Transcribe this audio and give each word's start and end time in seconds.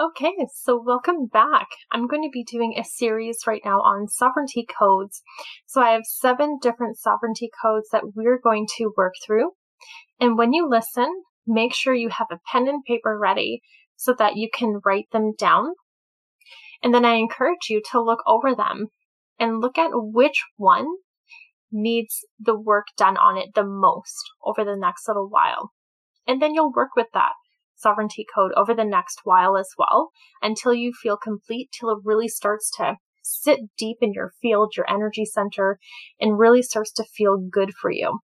Okay, 0.00 0.32
so 0.54 0.82
welcome 0.82 1.26
back. 1.26 1.66
I'm 1.92 2.06
going 2.06 2.22
to 2.22 2.30
be 2.32 2.42
doing 2.42 2.74
a 2.74 2.84
series 2.84 3.40
right 3.46 3.60
now 3.66 3.82
on 3.82 4.08
sovereignty 4.08 4.64
codes. 4.66 5.20
So 5.66 5.82
I 5.82 5.90
have 5.90 6.06
seven 6.06 6.58
different 6.62 6.96
sovereignty 6.96 7.50
codes 7.62 7.88
that 7.92 8.14
we're 8.14 8.40
going 8.42 8.66
to 8.78 8.94
work 8.96 9.12
through. 9.26 9.50
And 10.18 10.38
when 10.38 10.54
you 10.54 10.66
listen, 10.66 11.24
make 11.46 11.74
sure 11.74 11.92
you 11.92 12.08
have 12.08 12.28
a 12.30 12.40
pen 12.50 12.66
and 12.66 12.82
paper 12.82 13.18
ready 13.18 13.60
so 13.94 14.14
that 14.18 14.36
you 14.36 14.48
can 14.50 14.80
write 14.86 15.10
them 15.12 15.34
down. 15.38 15.74
And 16.82 16.94
then 16.94 17.04
I 17.04 17.16
encourage 17.16 17.68
you 17.68 17.82
to 17.92 18.00
look 18.00 18.22
over 18.26 18.54
them 18.54 18.86
and 19.38 19.60
look 19.60 19.76
at 19.76 19.90
which 19.92 20.46
one 20.56 20.86
needs 21.70 22.24
the 22.38 22.58
work 22.58 22.86
done 22.96 23.18
on 23.18 23.36
it 23.36 23.50
the 23.54 23.66
most 23.66 24.30
over 24.42 24.64
the 24.64 24.76
next 24.76 25.06
little 25.06 25.28
while. 25.28 25.72
And 26.26 26.40
then 26.40 26.54
you'll 26.54 26.72
work 26.72 26.96
with 26.96 27.08
that 27.12 27.32
sovereignty 27.80 28.26
code 28.34 28.52
over 28.56 28.74
the 28.74 28.84
next 28.84 29.20
while 29.24 29.56
as 29.56 29.68
well 29.78 30.10
until 30.42 30.74
you 30.74 30.92
feel 30.92 31.16
complete, 31.16 31.70
till 31.72 31.90
it 31.90 31.98
really 32.04 32.28
starts 32.28 32.70
to 32.76 32.96
sit 33.22 33.60
deep 33.76 33.98
in 34.00 34.12
your 34.12 34.32
field, 34.40 34.74
your 34.76 34.90
energy 34.90 35.24
center, 35.24 35.78
and 36.20 36.38
really 36.38 36.62
starts 36.62 36.92
to 36.92 37.04
feel 37.04 37.36
good 37.38 37.72
for 37.74 37.90
you. 37.90 38.20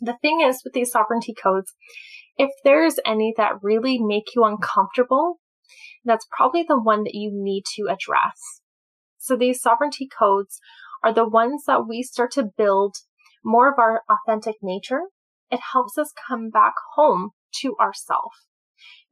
The 0.00 0.16
thing 0.20 0.40
is 0.42 0.62
with 0.64 0.74
these 0.74 0.90
sovereignty 0.90 1.34
codes, 1.34 1.72
if 2.36 2.50
there's 2.64 2.98
any 3.06 3.32
that 3.36 3.62
really 3.62 3.98
make 3.98 4.34
you 4.34 4.44
uncomfortable, 4.44 5.38
that's 6.04 6.26
probably 6.30 6.64
the 6.66 6.80
one 6.80 7.04
that 7.04 7.14
you 7.14 7.30
need 7.32 7.64
to 7.76 7.88
address. 7.88 8.60
So 9.18 9.36
these 9.36 9.60
sovereignty 9.60 10.06
codes 10.06 10.60
are 11.02 11.12
the 11.12 11.28
ones 11.28 11.64
that 11.66 11.86
we 11.88 12.02
start 12.02 12.32
to 12.32 12.50
build 12.56 12.96
more 13.44 13.70
of 13.70 13.78
our 13.78 14.02
authentic 14.08 14.56
nature. 14.62 15.02
It 15.50 15.60
helps 15.72 15.96
us 15.96 16.12
come 16.28 16.50
back 16.50 16.74
home 16.94 17.30
to 17.62 17.76
ourself. 17.80 18.32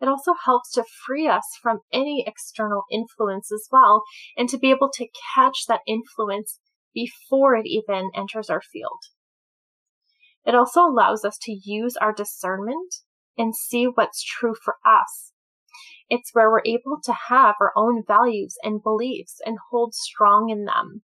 It 0.01 0.09
also 0.09 0.35
helps 0.45 0.73
to 0.73 0.85
free 1.07 1.29
us 1.29 1.47
from 1.63 1.81
any 1.93 2.25
external 2.27 2.85
influence 2.91 3.51
as 3.53 3.69
well 3.71 4.03
and 4.37 4.49
to 4.49 4.59
be 4.59 4.71
able 4.71 4.91
to 4.95 5.09
catch 5.35 5.65
that 5.69 5.81
influence 5.87 6.61
before 6.93 7.55
it 7.57 7.67
even 7.67 8.11
enters 8.15 8.51
our 8.51 8.61
field. 8.61 9.01
It 10.45 10.55
also 10.55 10.83
allows 10.83 11.25
us 11.25 11.39
to 11.43 11.59
use 11.65 11.97
our 11.97 12.13
discernment 12.13 12.95
and 13.39 13.57
see 13.57 13.87
what's 13.87 14.23
true 14.23 14.55
for 14.55 14.77
us. 14.85 15.33
It's 16.11 16.31
where 16.35 16.51
we're 16.51 16.61
able 16.67 16.99
to 17.05 17.15
have 17.29 17.57
our 17.61 17.73
own 17.75 18.03
values 18.07 18.57
and 18.63 18.83
beliefs 18.83 19.39
and 19.45 19.59
hold 19.71 19.95
strong 19.95 20.51
in 20.51 20.65
them. 20.65 21.03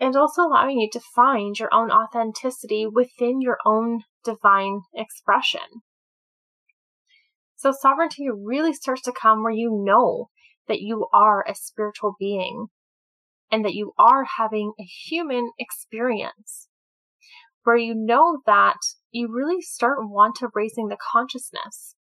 And 0.00 0.16
also 0.16 0.42
allowing 0.42 0.80
you 0.80 0.88
to 0.90 1.00
find 1.14 1.58
your 1.58 1.72
own 1.72 1.90
authenticity 1.90 2.86
within 2.86 3.40
your 3.42 3.58
own 3.66 4.00
divine 4.24 4.80
expression. 4.94 5.82
So 7.56 7.72
sovereignty 7.78 8.28
really 8.34 8.72
starts 8.72 9.02
to 9.02 9.12
come 9.12 9.42
where 9.42 9.52
you 9.52 9.70
know 9.84 10.30
that 10.66 10.80
you 10.80 11.06
are 11.12 11.44
a 11.46 11.54
spiritual 11.54 12.14
being 12.18 12.68
and 13.52 13.64
that 13.64 13.74
you 13.74 13.92
are 13.98 14.24
having 14.38 14.72
a 14.80 14.84
human 14.84 15.50
experience 15.58 16.68
where 17.64 17.76
you 17.76 17.94
know 17.94 18.40
that 18.46 18.78
you 19.10 19.28
really 19.30 19.60
start 19.60 19.98
want 20.00 20.36
to 20.36 20.48
raising 20.54 20.88
the 20.88 20.96
consciousness 21.12 21.94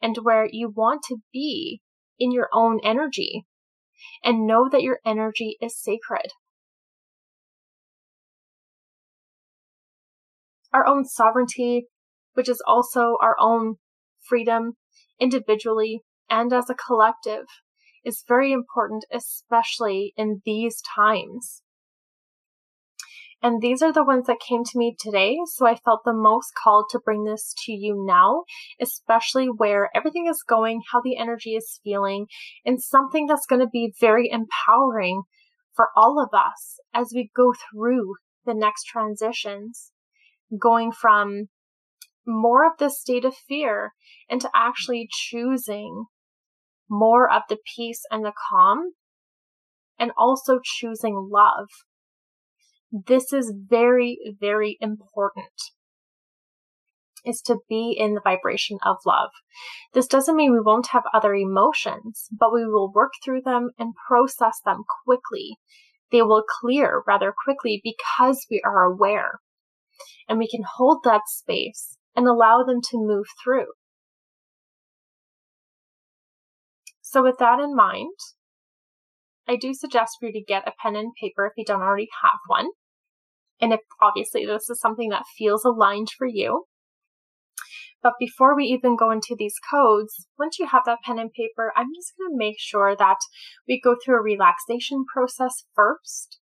and 0.00 0.16
where 0.22 0.48
you 0.50 0.72
want 0.74 1.02
to 1.08 1.18
be 1.32 1.82
in 2.18 2.32
your 2.32 2.48
own 2.52 2.80
energy 2.82 3.44
and 4.24 4.46
know 4.46 4.68
that 4.70 4.82
your 4.82 5.00
energy 5.04 5.58
is 5.60 5.78
sacred 5.78 6.32
our 10.72 10.86
own 10.86 11.04
sovereignty, 11.04 11.86
which 12.34 12.48
is 12.48 12.62
also 12.66 13.16
our 13.20 13.36
own 13.40 13.76
freedom 14.28 14.72
individually 15.20 16.00
and 16.28 16.52
as 16.52 16.68
a 16.68 16.74
collective, 16.74 17.46
is 18.04 18.24
very 18.26 18.52
important, 18.52 19.04
especially 19.12 20.12
in 20.16 20.42
these 20.44 20.82
times. 20.94 21.62
And 23.42 23.60
these 23.60 23.82
are 23.82 23.92
the 23.92 24.04
ones 24.04 24.26
that 24.26 24.40
came 24.40 24.64
to 24.64 24.78
me 24.78 24.96
today, 24.98 25.38
so 25.44 25.66
I 25.66 25.76
felt 25.76 26.00
the 26.04 26.12
most 26.12 26.52
called 26.54 26.86
to 26.90 26.98
bring 26.98 27.24
this 27.24 27.54
to 27.66 27.72
you 27.72 28.02
now, 28.06 28.44
especially 28.80 29.46
where 29.46 29.90
everything 29.94 30.26
is 30.26 30.42
going, 30.46 30.80
how 30.90 31.00
the 31.02 31.18
energy 31.18 31.54
is 31.54 31.80
feeling, 31.84 32.26
and 32.64 32.82
something 32.82 33.26
that's 33.26 33.46
going 33.46 33.60
to 33.60 33.68
be 33.68 33.92
very 34.00 34.30
empowering 34.30 35.22
for 35.74 35.90
all 35.94 36.20
of 36.20 36.30
us 36.32 36.80
as 36.94 37.12
we 37.14 37.30
go 37.36 37.52
through 37.70 38.14
the 38.46 38.54
next 38.54 38.84
transitions 38.84 39.92
going 40.58 40.92
from 40.92 41.48
more 42.26 42.66
of 42.66 42.72
the 42.78 42.90
state 42.90 43.24
of 43.24 43.34
fear 43.34 43.92
into 44.28 44.50
actually 44.54 45.08
choosing 45.10 46.06
more 46.88 47.30
of 47.30 47.42
the 47.48 47.58
peace 47.76 48.02
and 48.10 48.24
the 48.24 48.32
calm 48.50 48.92
and 49.98 50.10
also 50.16 50.58
choosing 50.62 51.28
love. 51.30 51.68
This 52.92 53.32
is 53.32 53.52
very, 53.68 54.18
very 54.40 54.76
important 54.80 55.52
is 57.24 57.42
to 57.42 57.58
be 57.68 57.94
in 57.98 58.14
the 58.14 58.20
vibration 58.22 58.78
of 58.84 58.98
love. 59.04 59.30
This 59.92 60.06
doesn't 60.06 60.36
mean 60.36 60.52
we 60.52 60.60
won't 60.60 60.88
have 60.88 61.02
other 61.12 61.34
emotions, 61.34 62.28
but 62.30 62.52
we 62.52 62.64
will 62.64 62.92
work 62.92 63.12
through 63.22 63.42
them 63.42 63.70
and 63.78 63.94
process 64.06 64.60
them 64.64 64.84
quickly. 65.04 65.56
They 66.12 66.22
will 66.22 66.44
clear 66.60 67.02
rather 67.04 67.34
quickly 67.44 67.80
because 67.82 68.46
we 68.48 68.62
are 68.64 68.84
aware 68.84 69.40
and 70.28 70.38
we 70.38 70.48
can 70.48 70.64
hold 70.76 71.02
that 71.04 71.22
space 71.26 71.96
and 72.14 72.26
allow 72.26 72.62
them 72.62 72.80
to 72.90 72.96
move 72.96 73.26
through. 73.42 73.72
So, 77.00 77.22
with 77.22 77.38
that 77.38 77.60
in 77.60 77.74
mind, 77.74 78.16
I 79.48 79.56
do 79.56 79.74
suggest 79.74 80.16
for 80.18 80.26
you 80.26 80.32
to 80.32 80.42
get 80.42 80.66
a 80.66 80.72
pen 80.82 80.96
and 80.96 81.12
paper 81.20 81.46
if 81.46 81.52
you 81.56 81.64
don't 81.64 81.82
already 81.82 82.08
have 82.22 82.40
one. 82.46 82.68
And 83.60 83.72
if 83.72 83.80
obviously 84.02 84.44
this 84.44 84.68
is 84.68 84.80
something 84.80 85.10
that 85.10 85.22
feels 85.38 85.64
aligned 85.64 86.08
for 86.10 86.26
you. 86.26 86.64
But 88.02 88.14
before 88.18 88.54
we 88.54 88.64
even 88.66 88.96
go 88.96 89.10
into 89.10 89.34
these 89.38 89.54
codes, 89.70 90.26
once 90.38 90.58
you 90.58 90.66
have 90.66 90.82
that 90.86 90.98
pen 91.04 91.18
and 91.18 91.32
paper, 91.32 91.72
I'm 91.76 91.88
just 91.94 92.12
going 92.18 92.32
to 92.32 92.36
make 92.38 92.56
sure 92.58 92.94
that 92.96 93.18
we 93.66 93.80
go 93.80 93.96
through 93.96 94.18
a 94.18 94.22
relaxation 94.22 95.04
process 95.12 95.64
first 95.74 96.38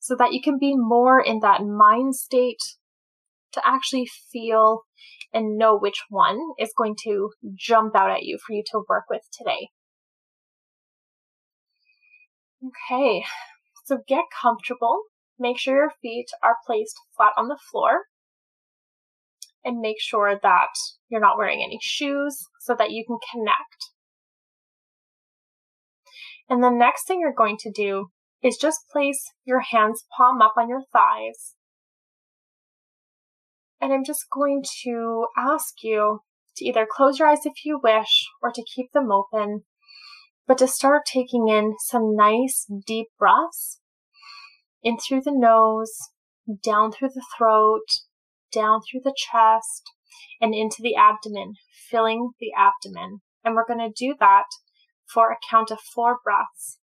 so 0.00 0.16
that 0.16 0.32
you 0.32 0.40
can 0.42 0.58
be 0.58 0.74
more 0.74 1.20
in 1.20 1.40
that 1.40 1.60
mind 1.62 2.16
state 2.16 2.62
to 3.52 3.60
actually 3.64 4.08
feel 4.32 4.82
and 5.32 5.58
know 5.58 5.78
which 5.78 6.04
one 6.08 6.38
is 6.58 6.72
going 6.76 6.96
to 7.04 7.30
jump 7.54 7.94
out 7.94 8.10
at 8.10 8.22
you 8.22 8.38
for 8.44 8.54
you 8.54 8.64
to 8.72 8.82
work 8.88 9.04
with 9.08 9.22
today. 9.36 9.68
Okay, 12.64 13.24
so 13.84 13.98
get 14.08 14.24
comfortable. 14.40 15.02
Make 15.38 15.58
sure 15.58 15.76
your 15.76 15.92
feet 16.02 16.26
are 16.42 16.56
placed 16.66 16.96
flat 17.16 17.32
on 17.36 17.48
the 17.48 17.58
floor. 17.70 18.04
And 19.62 19.80
make 19.80 20.00
sure 20.00 20.38
that 20.42 20.68
you're 21.10 21.20
not 21.20 21.36
wearing 21.36 21.62
any 21.62 21.78
shoes 21.82 22.38
so 22.60 22.74
that 22.78 22.90
you 22.90 23.04
can 23.06 23.18
connect. 23.30 23.90
And 26.48 26.62
the 26.62 26.70
next 26.70 27.06
thing 27.06 27.20
you're 27.20 27.32
going 27.32 27.58
to 27.60 27.70
do 27.70 28.06
is 28.42 28.56
just 28.56 28.88
place 28.90 29.32
your 29.44 29.60
hands 29.60 30.04
palm 30.16 30.40
up 30.40 30.54
on 30.56 30.68
your 30.68 30.82
thighs. 30.92 31.54
And 33.80 33.92
I'm 33.92 34.04
just 34.04 34.26
going 34.32 34.62
to 34.82 35.26
ask 35.36 35.82
you 35.82 36.20
to 36.56 36.64
either 36.64 36.86
close 36.90 37.18
your 37.18 37.28
eyes 37.28 37.44
if 37.44 37.64
you 37.64 37.80
wish 37.82 38.28
or 38.42 38.50
to 38.52 38.64
keep 38.74 38.92
them 38.92 39.10
open, 39.10 39.62
but 40.46 40.58
to 40.58 40.68
start 40.68 41.02
taking 41.06 41.48
in 41.48 41.74
some 41.86 42.14
nice 42.14 42.66
deep 42.86 43.08
breaths 43.18 43.80
in 44.82 44.96
through 44.98 45.22
the 45.22 45.34
nose, 45.34 45.92
down 46.62 46.90
through 46.92 47.10
the 47.14 47.24
throat, 47.36 47.86
down 48.52 48.80
through 48.80 49.00
the 49.04 49.14
chest, 49.16 49.82
and 50.40 50.54
into 50.54 50.78
the 50.80 50.96
abdomen, 50.96 51.54
filling 51.90 52.30
the 52.40 52.52
abdomen. 52.56 53.20
And 53.44 53.54
we're 53.54 53.66
going 53.66 53.78
to 53.78 53.92
do 53.94 54.14
that 54.20 54.46
for 55.06 55.30
a 55.30 55.38
count 55.48 55.70
of 55.70 55.78
four 55.80 56.18
breaths. 56.22 56.79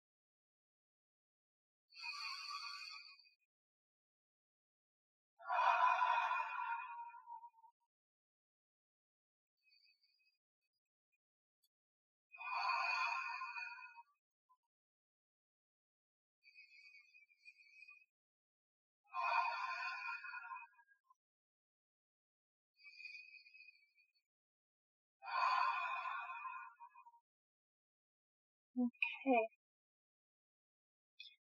Okay. 28.78 29.49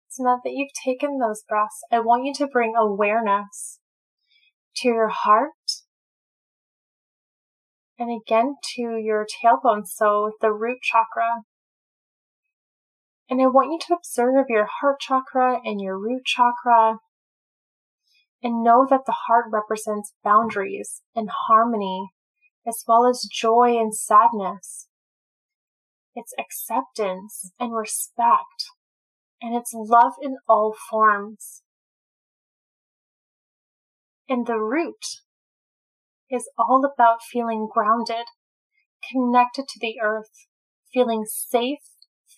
So 0.10 0.24
now 0.24 0.40
that 0.44 0.54
you've 0.54 0.70
taken 0.84 1.20
those 1.20 1.44
breaths, 1.48 1.84
I 1.92 2.00
want 2.00 2.26
you 2.26 2.34
to 2.36 2.48
bring 2.48 2.74
awareness 2.76 3.80
to 4.78 4.88
your 4.88 5.10
heart 5.10 5.52
And 7.98 8.10
again 8.12 8.56
to 8.76 8.98
your 8.98 9.26
tailbone, 9.26 9.88
so 9.88 10.34
the 10.42 10.52
root 10.52 10.80
chakra. 10.82 11.44
And 13.30 13.42
I 13.42 13.48
want 13.48 13.72
you 13.72 13.80
to 13.88 13.96
observe 13.96 14.46
your 14.50 14.68
heart 14.80 15.00
chakra 15.00 15.60
and 15.64 15.80
your 15.80 15.98
root 15.98 16.26
chakra 16.26 17.00
and 18.44 18.64
know 18.64 18.86
that 18.90 19.06
the 19.06 19.16
heart 19.28 19.46
represents 19.50 20.14
boundaries 20.24 21.02
and 21.16 21.30
harmony 21.48 22.10
as 22.68 22.84
well 22.86 23.08
as 23.08 23.30
joy 23.32 23.78
and 23.78 23.96
sadness. 23.96 24.88
It's 26.16 26.34
acceptance 26.40 27.52
and 27.60 27.76
respect 27.76 28.66
and 29.42 29.56
it's 29.56 29.74
love 29.74 30.14
in 30.22 30.38
all 30.48 30.76
forms. 30.90 31.62
And 34.28 34.48
the 34.48 34.58
root 34.58 35.06
is 36.32 36.50
all 36.58 36.84
about 36.84 37.20
feeling 37.22 37.68
grounded, 37.72 38.26
connected 39.12 39.68
to 39.68 39.80
the 39.80 39.98
earth, 40.02 40.48
feeling 40.92 41.26
safe, 41.28 41.78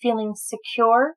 feeling 0.02 0.34
secure. 0.36 1.14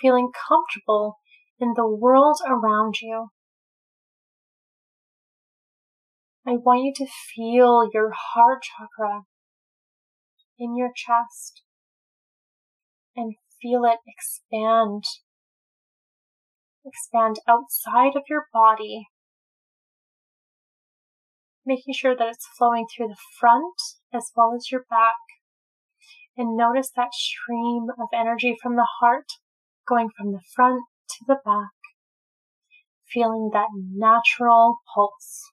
Feeling 0.00 0.30
comfortable 0.48 1.20
in 1.58 1.74
the 1.74 1.86
world 1.86 2.38
around 2.46 2.96
you. 3.00 3.28
I 6.44 6.52
want 6.52 6.82
you 6.82 6.92
to 6.96 7.12
feel 7.34 7.88
your 7.94 8.10
heart 8.12 8.62
chakra 8.62 9.22
in 10.58 10.76
your 10.76 10.90
chest 10.94 11.62
and 13.14 13.34
feel 13.60 13.84
it 13.84 13.98
expand. 14.06 15.04
Expand 16.84 17.36
outside 17.46 18.16
of 18.16 18.24
your 18.28 18.46
body, 18.52 19.06
making 21.64 21.94
sure 21.94 22.16
that 22.16 22.26
it's 22.26 22.48
flowing 22.58 22.86
through 22.88 23.06
the 23.06 23.16
front 23.38 23.80
as 24.12 24.32
well 24.36 24.52
as 24.56 24.72
your 24.72 24.84
back. 24.90 25.14
And 26.36 26.56
notice 26.56 26.90
that 26.96 27.12
stream 27.12 27.86
of 28.00 28.08
energy 28.12 28.56
from 28.60 28.74
the 28.74 28.88
heart 28.98 29.26
going 29.86 30.08
from 30.16 30.32
the 30.32 30.40
front 30.56 30.82
to 31.10 31.24
the 31.28 31.36
back, 31.44 31.70
feeling 33.06 33.50
that 33.52 33.68
natural 33.72 34.78
pulse. 34.92 35.51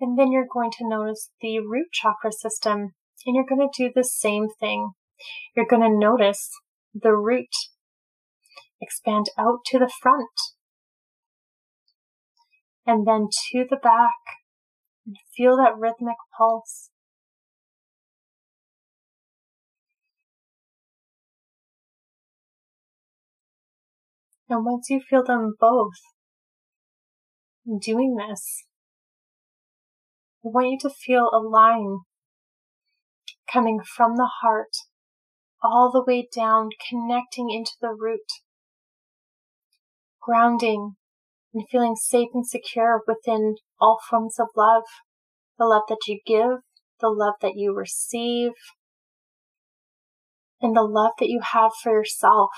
And 0.00 0.18
then 0.18 0.32
you're 0.32 0.46
going 0.50 0.70
to 0.78 0.88
notice 0.88 1.30
the 1.42 1.58
root 1.58 1.88
chakra 1.92 2.32
system 2.32 2.94
and 3.26 3.36
you're 3.36 3.44
going 3.44 3.68
to 3.68 3.84
do 3.84 3.92
the 3.94 4.04
same 4.04 4.48
thing. 4.58 4.92
You're 5.54 5.66
going 5.66 5.82
to 5.82 5.96
notice 5.96 6.48
the 6.94 7.14
root 7.14 7.54
expand 8.80 9.26
out 9.38 9.58
to 9.66 9.78
the 9.78 9.92
front 10.00 10.30
and 12.86 13.06
then 13.06 13.28
to 13.52 13.66
the 13.68 13.76
back 13.76 14.10
and 15.06 15.16
feel 15.36 15.56
that 15.58 15.76
rhythmic 15.76 16.16
pulse. 16.36 16.90
And 24.48 24.64
once 24.64 24.90
you 24.90 25.00
feel 25.08 25.22
them 25.22 25.54
both 25.60 25.92
doing 27.80 28.16
this, 28.16 28.64
I 30.44 30.48
want 30.48 30.70
you 30.70 30.78
to 30.88 30.94
feel 30.94 31.30
a 31.32 31.38
line 31.38 31.98
coming 33.52 33.80
from 33.82 34.16
the 34.16 34.30
heart 34.40 34.76
all 35.62 35.90
the 35.92 36.02
way 36.02 36.26
down, 36.34 36.70
connecting 36.88 37.50
into 37.50 37.72
the 37.80 37.94
root, 37.96 38.26
grounding 40.22 40.96
and 41.52 41.64
feeling 41.70 41.96
safe 41.96 42.28
and 42.32 42.46
secure 42.46 43.02
within 43.06 43.56
all 43.80 43.98
forms 44.08 44.38
of 44.38 44.48
love. 44.56 44.84
The 45.58 45.66
love 45.66 45.82
that 45.88 46.06
you 46.06 46.20
give, 46.24 46.60
the 47.00 47.10
love 47.10 47.34
that 47.42 47.56
you 47.56 47.74
receive, 47.74 48.52
and 50.62 50.74
the 50.74 50.82
love 50.82 51.12
that 51.18 51.28
you 51.28 51.40
have 51.52 51.72
for 51.82 51.92
yourself. 51.92 52.50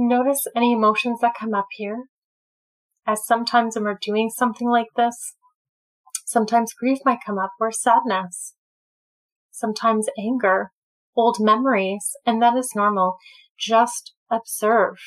Notice 0.00 0.46
any 0.54 0.74
emotions 0.74 1.18
that 1.22 1.34
come 1.36 1.54
up 1.54 1.66
here. 1.72 2.04
As 3.04 3.26
sometimes 3.26 3.74
when 3.74 3.82
we're 3.82 3.98
doing 4.00 4.30
something 4.30 4.70
like 4.70 4.86
this, 4.96 5.34
sometimes 6.24 6.72
grief 6.72 6.98
might 7.04 7.18
come 7.26 7.36
up 7.36 7.50
or 7.58 7.72
sadness, 7.72 8.54
sometimes 9.50 10.06
anger, 10.16 10.70
old 11.16 11.38
memories, 11.40 12.12
and 12.24 12.40
that 12.40 12.56
is 12.56 12.76
normal. 12.76 13.16
Just 13.58 14.12
observe. 14.30 14.98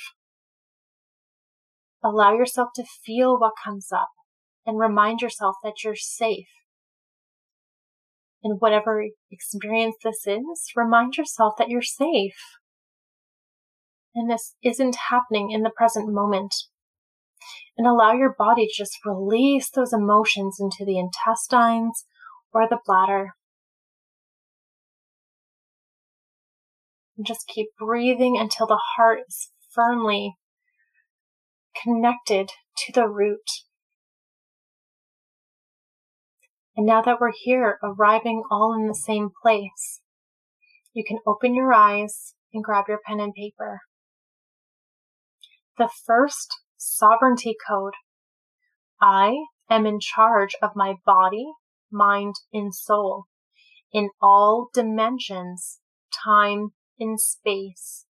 Allow 2.03 2.33
yourself 2.33 2.71
to 2.75 2.83
feel 2.83 3.39
what 3.39 3.53
comes 3.63 3.93
up 3.93 4.09
and 4.65 4.77
remind 4.77 5.21
yourself 5.21 5.55
that 5.63 5.85
you're 5.85 5.95
safe. 5.95 6.49
In 8.43 8.57
whatever 8.59 9.05
experience 9.31 9.95
this 10.03 10.27
is, 10.27 10.69
remind 10.75 11.15
yourself 11.15 11.53
that 11.57 11.69
you're 11.69 11.81
safe 11.81 12.35
and 14.13 14.29
this 14.29 14.55
isn't 14.63 14.97
happening 15.09 15.51
in 15.51 15.63
the 15.63 15.69
present 15.69 16.11
moment. 16.11 16.53
And 17.77 17.87
allow 17.87 18.11
your 18.11 18.35
body 18.37 18.67
to 18.67 18.73
just 18.75 18.97
release 19.05 19.69
those 19.69 19.93
emotions 19.93 20.57
into 20.59 20.85
the 20.85 20.99
intestines 20.99 22.05
or 22.53 22.67
the 22.67 22.79
bladder. 22.85 23.31
And 27.17 27.25
just 27.25 27.47
keep 27.47 27.69
breathing 27.79 28.37
until 28.37 28.67
the 28.67 28.81
heart 28.95 29.19
is 29.27 29.51
firmly 29.73 30.35
connected 31.81 32.49
to 32.85 32.91
the 32.93 33.07
root. 33.07 33.49
And 36.75 36.85
now 36.85 37.01
that 37.01 37.19
we're 37.19 37.31
here, 37.33 37.79
arriving 37.83 38.43
all 38.51 38.73
in 38.73 38.87
the 38.87 38.95
same 38.95 39.29
place, 39.41 40.01
you 40.93 41.03
can 41.05 41.19
open 41.25 41.55
your 41.55 41.73
eyes 41.73 42.33
and 42.53 42.63
grab 42.63 42.85
your 42.87 42.99
pen 43.05 43.19
and 43.19 43.33
paper 43.33 43.81
the 45.77 45.89
first 46.05 46.59
sovereignty 46.77 47.55
code. 47.67 47.93
I 49.01 49.45
am 49.69 49.85
in 49.85 49.99
charge 49.99 50.55
of 50.61 50.71
my 50.75 50.95
body, 51.05 51.51
mind, 51.91 52.35
and 52.53 52.73
soul 52.73 53.25
in 53.93 54.09
all 54.21 54.69
dimensions, 54.73 55.79
time, 56.23 56.69
and 56.99 57.19
space. 57.19 58.05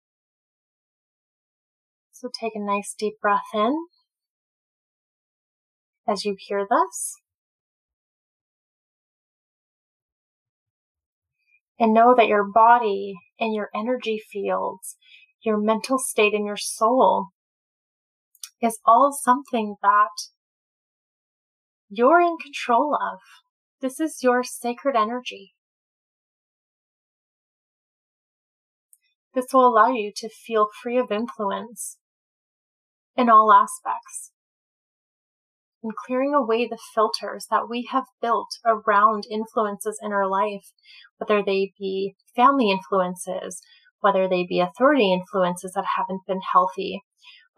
So 2.12 2.30
take 2.40 2.54
a 2.56 2.60
nice 2.60 2.94
deep 2.98 3.14
breath 3.22 3.40
in 3.54 3.86
as 6.08 6.26
you 6.26 6.36
hear 6.38 6.66
this. 6.70 7.16
And 11.80 11.94
know 11.94 12.14
that 12.18 12.28
your 12.28 12.44
body 12.44 13.14
and 13.40 13.54
your 13.54 13.70
energy 13.74 14.22
fields, 14.32 14.98
your 15.42 15.58
mental 15.58 15.98
state 15.98 16.34
and 16.34 16.46
your 16.46 16.58
soul 16.58 17.28
is 18.62 18.80
all 18.86 19.12
something 19.12 19.76
that 19.82 20.30
you're 21.90 22.22
in 22.22 22.38
control 22.38 22.96
of. 22.96 23.20
This 23.82 24.00
is 24.00 24.22
your 24.22 24.44
sacred 24.44 24.96
energy. 24.96 25.54
This 29.34 29.48
will 29.54 29.68
allow 29.68 29.90
you 29.90 30.12
to 30.18 30.30
feel 30.30 30.68
free 30.82 30.98
of 30.98 31.12
influence 31.12 31.98
in 33.16 33.30
all 33.30 33.54
aspects 33.54 34.32
and 35.82 35.94
clearing 35.96 36.34
away 36.34 36.68
the 36.68 36.80
filters 36.94 37.48
that 37.50 37.70
we 37.70 37.88
have 37.92 38.06
built 38.22 38.50
around 38.66 39.24
influences 39.32 39.98
in 40.02 40.12
our 40.12 40.28
life, 40.28 40.74
whether 41.18 41.44
they 41.44 41.72
be 41.80 42.16
family 42.36 42.70
influences, 42.70 43.62
whether 44.02 44.28
they 44.28 44.46
be 44.48 44.60
authority 44.60 45.14
influences 45.14 45.74
that 45.74 45.86
haven't 45.98 46.22
been 46.28 46.42
healthy, 46.54 47.02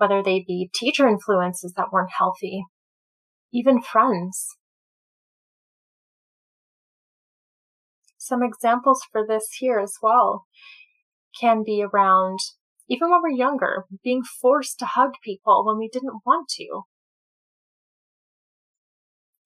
whether 0.01 0.23
they 0.23 0.43
be 0.45 0.71
teacher 0.73 1.07
influences 1.07 1.73
that 1.77 1.91
weren't 1.91 2.09
healthy, 2.17 2.65
even 3.53 3.79
friends. 3.79 4.47
Some 8.17 8.41
examples 8.41 9.01
for 9.11 9.23
this 9.25 9.45
here 9.59 9.77
as 9.77 9.93
well 10.01 10.45
can 11.39 11.61
be 11.63 11.83
around, 11.83 12.39
even 12.89 13.11
when 13.11 13.21
we're 13.21 13.29
younger, 13.29 13.85
being 14.03 14.23
forced 14.23 14.79
to 14.79 14.85
hug 14.85 15.11
people 15.23 15.63
when 15.63 15.77
we 15.77 15.87
didn't 15.87 16.21
want 16.25 16.49
to. 16.55 16.81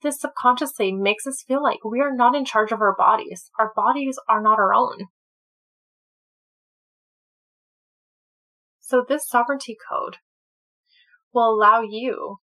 This 0.02 0.22
subconsciously 0.22 0.94
makes 0.94 1.28
us 1.28 1.44
feel 1.46 1.62
like 1.62 1.84
we 1.84 2.00
are 2.00 2.16
not 2.16 2.34
in 2.34 2.46
charge 2.46 2.72
of 2.72 2.80
our 2.80 2.96
bodies. 2.98 3.52
Our 3.60 3.74
bodies 3.76 4.18
are 4.30 4.42
not 4.42 4.58
our 4.58 4.74
own. 4.74 5.08
So, 8.80 9.04
this 9.06 9.28
sovereignty 9.28 9.76
code 9.90 10.18
will 11.36 11.54
allow 11.54 11.82
you 11.82 12.38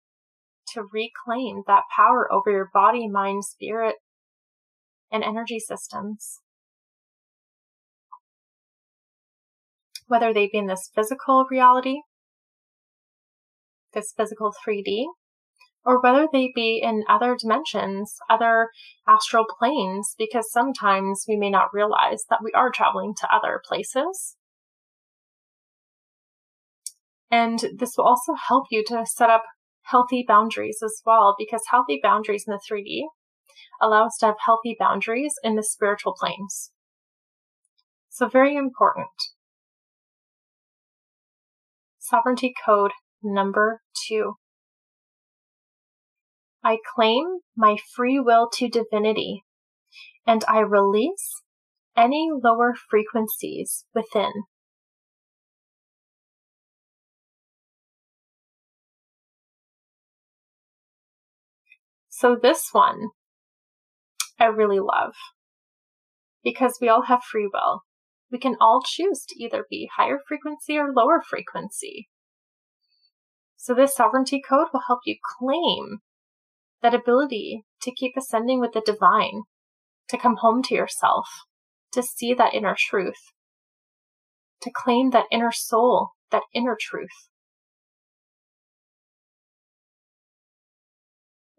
to 0.74 0.82
reclaim 0.92 1.62
that 1.66 1.84
power 1.94 2.32
over 2.32 2.50
your 2.50 2.70
body, 2.72 3.08
mind, 3.08 3.44
spirit, 3.44 3.96
and 5.10 5.24
energy 5.24 5.58
systems. 5.58 6.40
whether 10.12 10.34
they 10.34 10.46
be 10.46 10.58
in 10.58 10.66
this 10.66 10.90
physical 10.94 11.46
reality, 11.50 12.02
this 13.94 14.12
physical 14.14 14.52
3D, 14.52 15.06
or 15.86 16.02
whether 16.02 16.28
they 16.30 16.52
be 16.54 16.80
in 16.82 17.02
other 17.08 17.34
dimensions, 17.34 18.16
other 18.28 18.68
astral 19.08 19.46
planes, 19.58 20.14
because 20.18 20.52
sometimes 20.52 21.24
we 21.26 21.36
may 21.36 21.48
not 21.48 21.72
realize 21.72 22.24
that 22.28 22.40
we 22.44 22.52
are 22.52 22.70
traveling 22.70 23.14
to 23.18 23.34
other 23.34 23.60
places. 23.66 24.36
And 27.32 27.58
this 27.78 27.94
will 27.96 28.04
also 28.04 28.34
help 28.34 28.66
you 28.70 28.84
to 28.88 29.06
set 29.06 29.30
up 29.30 29.44
healthy 29.84 30.22
boundaries 30.28 30.80
as 30.84 31.00
well, 31.06 31.34
because 31.38 31.62
healthy 31.70 31.98
boundaries 32.00 32.44
in 32.46 32.52
the 32.52 32.60
3D 32.70 33.04
allow 33.80 34.04
us 34.04 34.18
to 34.20 34.26
have 34.26 34.34
healthy 34.44 34.76
boundaries 34.78 35.32
in 35.42 35.56
the 35.56 35.62
spiritual 35.62 36.14
planes. 36.16 36.70
So, 38.10 38.28
very 38.28 38.54
important. 38.54 39.08
Sovereignty 41.98 42.52
code 42.66 42.90
number 43.22 43.80
two. 44.06 44.34
I 46.62 46.76
claim 46.94 47.38
my 47.56 47.78
free 47.96 48.20
will 48.20 48.50
to 48.58 48.68
divinity, 48.68 49.42
and 50.26 50.44
I 50.46 50.60
release 50.60 51.42
any 51.96 52.28
lower 52.30 52.74
frequencies 52.90 53.86
within. 53.94 54.32
So, 62.22 62.36
this 62.40 62.68
one 62.70 63.08
I 64.38 64.44
really 64.44 64.78
love 64.78 65.14
because 66.44 66.78
we 66.80 66.88
all 66.88 67.02
have 67.02 67.24
free 67.24 67.50
will. 67.52 67.82
We 68.30 68.38
can 68.38 68.54
all 68.60 68.80
choose 68.86 69.24
to 69.26 69.42
either 69.42 69.66
be 69.68 69.90
higher 69.96 70.20
frequency 70.28 70.78
or 70.78 70.92
lower 70.92 71.20
frequency. 71.20 72.08
So, 73.56 73.74
this 73.74 73.96
sovereignty 73.96 74.40
code 74.40 74.68
will 74.72 74.84
help 74.86 75.00
you 75.04 75.16
claim 75.36 75.98
that 76.80 76.94
ability 76.94 77.64
to 77.80 77.90
keep 77.90 78.12
ascending 78.16 78.60
with 78.60 78.70
the 78.70 78.82
divine, 78.86 79.42
to 80.08 80.16
come 80.16 80.36
home 80.36 80.62
to 80.62 80.76
yourself, 80.76 81.26
to 81.90 82.04
see 82.04 82.34
that 82.34 82.54
inner 82.54 82.76
truth, 82.78 83.32
to 84.60 84.70
claim 84.72 85.10
that 85.10 85.26
inner 85.32 85.50
soul, 85.50 86.10
that 86.30 86.44
inner 86.54 86.76
truth. 86.80 87.31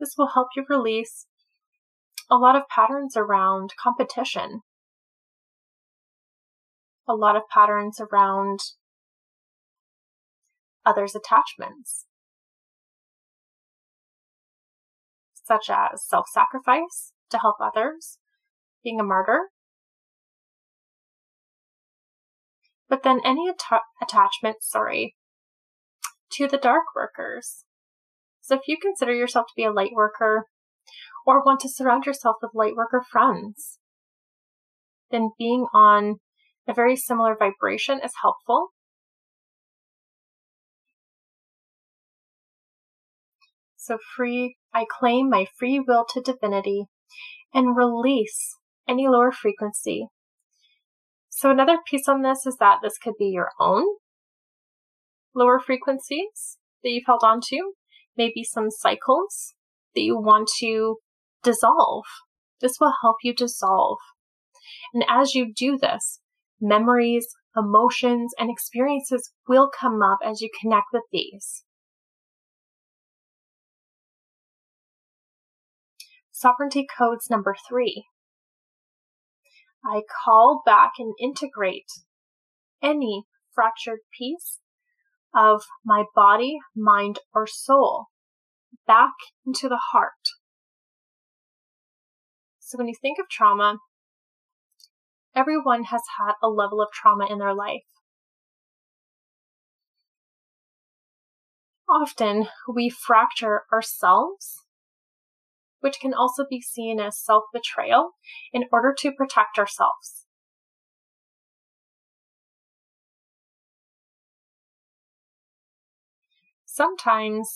This 0.04 0.16
will 0.18 0.32
help 0.34 0.50
you 0.54 0.66
release 0.68 1.28
a 2.30 2.36
lot 2.36 2.58
of 2.58 2.68
patterns 2.68 3.16
around 3.16 3.72
competition, 3.82 4.60
a 7.08 7.14
lot 7.14 7.38
of 7.38 7.44
patterns 7.50 8.02
around 8.02 8.60
others' 10.86 11.16
attachments. 11.16 12.06
such 15.46 15.70
as 15.70 16.06
self 16.06 16.26
sacrifice 16.34 17.14
to 17.30 17.38
help 17.38 17.58
others, 17.62 18.18
being 18.84 19.00
a 19.00 19.04
martyr. 19.04 19.52
But 22.90 23.04
then 23.04 23.22
any 23.24 23.50
att- 23.50 23.82
attachment, 24.02 24.64
sorry, 24.64 25.16
to 26.32 26.48
the 26.48 26.58
dark 26.58 26.86
workers. 26.94 27.66
So 28.44 28.56
if 28.56 28.68
you 28.68 28.78
consider 28.78 29.14
yourself 29.14 29.48
to 29.48 29.54
be 29.56 29.64
a 29.64 29.72
light 29.72 29.94
worker 29.94 30.48
or 31.26 31.42
want 31.44 31.62
to 31.62 31.70
surround 31.70 32.06
yourself 32.06 32.36
with 32.42 32.52
light 32.54 32.76
worker 32.76 33.02
friends, 33.10 33.80
then 35.12 35.30
being 35.40 35.66
on 35.74 36.18
a 36.68 36.74
very 36.74 36.98
similar 36.98 37.38
vibration 37.40 38.02
is 38.04 38.12
helpful. 38.22 38.74
So 43.78 43.98
free 44.16 44.58
I 44.74 44.86
claim 45.00 45.30
my 45.30 45.46
free 45.58 45.80
will 45.80 46.06
to 46.10 46.22
divinity 46.22 46.86
and 47.54 47.78
release 47.78 48.58
any 48.90 49.08
lower 49.08 49.32
frequency. 49.32 50.08
So, 51.30 51.50
another 51.50 51.78
piece 51.86 52.08
on 52.08 52.22
this 52.22 52.46
is 52.46 52.58
that 52.60 52.80
this 52.82 52.98
could 52.98 53.16
be 53.18 53.26
your 53.26 53.52
own 53.60 53.84
lower 55.36 55.60
frequencies 55.60 56.58
that 56.84 56.90
you've 56.90 57.06
held 57.06 57.24
on 57.24 57.40
to, 57.50 57.74
maybe 58.18 58.44
some 58.44 58.70
cycles 58.70 59.54
that 59.96 60.02
you 60.02 60.18
want 60.18 60.50
to 60.60 60.98
dissolve. 61.44 62.06
This 62.62 62.78
will 62.80 62.94
help 63.02 63.18
you 63.24 63.34
dissolve. 63.34 63.98
And 64.94 65.04
as 65.10 65.36
you 65.36 65.54
do 65.54 65.78
this, 65.78 66.20
memories, 66.62 67.28
emotions, 67.56 68.34
and 68.40 68.50
experiences 68.50 69.32
will 69.48 69.70
come 69.70 70.02
up 70.02 70.20
as 70.26 70.42
you 70.42 70.50
connect 70.60 70.88
with 70.94 71.04
these. 71.12 71.64
Sovereignty 76.32 76.86
Codes 76.98 77.30
number 77.30 77.56
three. 77.70 78.06
I 79.86 80.02
call 80.26 80.62
back 80.66 80.94
and 80.98 81.14
integrate 81.22 81.92
any 82.82 83.24
fractured 83.54 84.00
piece 84.18 84.60
of 85.36 85.64
my 85.86 86.06
body, 86.16 86.58
mind, 86.76 87.20
or 87.34 87.48
soul 87.48 88.08
back 88.88 89.14
into 89.46 89.70
the 89.70 89.80
heart. 89.92 90.12
So 92.60 92.78
when 92.78 92.88
you 92.88 92.96
think 93.00 93.20
of 93.20 93.30
trauma, 93.30 93.78
everyone 95.36 95.86
has 95.86 96.02
had 96.18 96.34
a 96.42 96.48
level 96.48 96.82
of 96.82 96.90
trauma 96.92 97.28
in 97.30 97.40
their 97.40 97.54
life. 97.54 97.82
Often 101.90 102.48
we 102.74 102.90
fracture 102.90 103.64
ourselves 103.72 104.64
which 105.84 106.00
can 106.00 106.14
also 106.14 106.46
be 106.50 106.62
seen 106.62 106.98
as 106.98 107.22
self 107.22 107.44
betrayal, 107.54 108.12
in 108.54 108.64
order 108.72 108.96
to 108.98 109.12
protect 109.12 109.60
ourselves. 109.60 110.23
Sometimes 116.74 117.48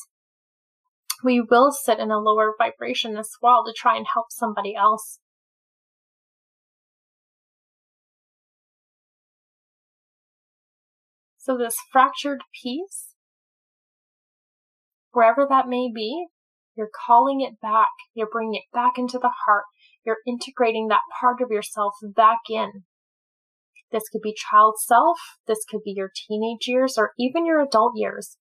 we 1.24 1.41
will 1.41 1.71
sit 1.71 1.97
in 1.97 2.12
a 2.12 2.19
lower 2.19 2.53
vibration 2.55 3.17
as 3.17 3.31
well 3.41 3.65
to 3.65 3.74
try 3.75 3.97
and 3.97 4.05
help 4.13 4.27
somebody 4.29 4.75
else. 4.75 5.17
So, 11.39 11.57
this 11.57 11.74
fractured 11.91 12.41
piece, 12.62 13.15
wherever 15.13 15.47
that 15.50 15.67
may 15.67 15.89
be, 15.91 16.27
you're 16.75 16.91
calling 17.07 17.41
it 17.41 17.59
back. 17.59 17.88
You're 18.13 18.29
bringing 18.31 18.53
it 18.53 18.71
back 18.71 19.00
into 19.00 19.17
the 19.17 19.31
heart. 19.47 19.63
You're 20.05 20.17
integrating 20.27 20.89
that 20.89 21.01
part 21.19 21.41
of 21.41 21.50
yourself 21.50 21.93
back 22.03 22.41
in. 22.51 22.83
This 23.91 24.09
could 24.12 24.21
be 24.21 24.36
child 24.36 24.75
self. 24.77 25.17
This 25.47 25.65
could 25.67 25.81
be 25.83 25.93
your 25.97 26.12
teenage 26.13 26.67
years 26.67 27.00
or 27.00 27.13
even 27.17 27.47
your 27.47 27.63
adult 27.63 27.93
years. 27.95 28.38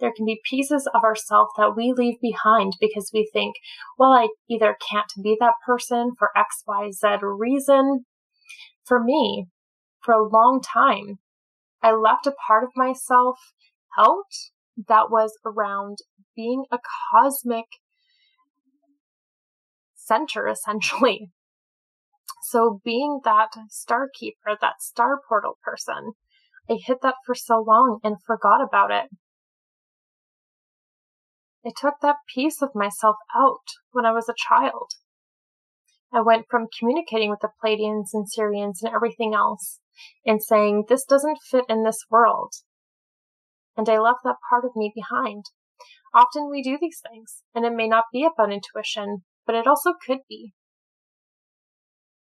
There 0.00 0.12
can 0.14 0.26
be 0.26 0.40
pieces 0.48 0.88
of 0.94 1.02
ourself 1.02 1.48
that 1.56 1.74
we 1.76 1.92
leave 1.92 2.20
behind 2.20 2.74
because 2.80 3.10
we 3.12 3.28
think, 3.32 3.56
well, 3.98 4.12
I 4.12 4.28
either 4.48 4.76
can't 4.90 5.12
be 5.22 5.36
that 5.40 5.54
person 5.66 6.12
for 6.18 6.30
X, 6.36 6.62
Y, 6.66 6.90
Z 6.92 7.08
reason. 7.22 8.04
For 8.84 9.02
me, 9.02 9.46
for 10.00 10.14
a 10.14 10.28
long 10.28 10.60
time, 10.62 11.18
I 11.82 11.92
left 11.92 12.26
a 12.26 12.34
part 12.46 12.64
of 12.64 12.70
myself 12.76 13.38
out 13.98 14.32
that 14.86 15.10
was 15.10 15.36
around 15.44 15.98
being 16.36 16.64
a 16.70 16.78
cosmic 17.12 17.66
center, 19.96 20.46
essentially. 20.46 21.30
So, 22.42 22.80
being 22.84 23.20
that 23.24 23.50
star 23.68 24.08
keeper, 24.18 24.56
that 24.60 24.80
star 24.80 25.20
portal 25.28 25.58
person, 25.62 26.12
I 26.70 26.78
hid 26.82 26.98
that 27.02 27.16
for 27.26 27.34
so 27.34 27.64
long 27.66 27.98
and 28.04 28.16
forgot 28.24 28.62
about 28.62 28.90
it. 28.90 29.10
I 31.64 31.70
took 31.76 31.94
that 32.02 32.16
piece 32.34 32.62
of 32.62 32.70
myself 32.74 33.16
out 33.34 33.66
when 33.92 34.06
I 34.06 34.12
was 34.12 34.28
a 34.28 34.34
child. 34.36 34.90
I 36.12 36.22
went 36.22 36.46
from 36.50 36.68
communicating 36.78 37.30
with 37.30 37.40
the 37.40 37.50
Pleiadians 37.62 38.10
and 38.12 38.26
Sirians 38.26 38.82
and 38.82 38.94
everything 38.94 39.34
else 39.34 39.80
and 40.24 40.42
saying, 40.42 40.84
This 40.88 41.04
doesn't 41.04 41.38
fit 41.50 41.64
in 41.68 41.84
this 41.84 42.04
world 42.10 42.52
and 43.78 43.88
I 43.88 44.00
left 44.00 44.24
that 44.24 44.36
part 44.50 44.64
of 44.64 44.74
me 44.74 44.92
behind. 44.92 45.44
Often 46.12 46.50
we 46.50 46.62
do 46.62 46.76
these 46.80 47.00
things, 47.00 47.44
and 47.54 47.64
it 47.64 47.72
may 47.72 47.86
not 47.86 48.06
be 48.12 48.26
about 48.26 48.52
intuition, 48.52 49.18
but 49.46 49.54
it 49.54 49.68
also 49.68 49.92
could 50.04 50.18
be. 50.28 50.52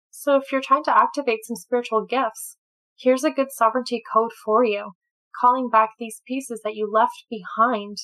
So 0.10 0.38
if 0.38 0.52
you're 0.52 0.62
trying 0.62 0.86
to 0.86 0.98
activate 0.98 1.44
some 1.44 1.58
spiritual 1.58 2.06
gifts, 2.06 2.58
here's 2.98 3.26
a 3.26 3.32
good 3.32 3.52
sovereignty 3.52 4.02
code 4.14 4.32
for 4.46 4.64
you, 4.64 4.92
calling 5.40 5.70
back 5.70 5.92
these 6.00 6.22
pieces 6.26 6.62
that 6.64 6.76
you 6.76 6.90
left 6.90 7.26
behind 7.30 7.98